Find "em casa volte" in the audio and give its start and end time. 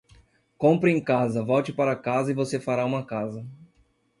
0.89-1.71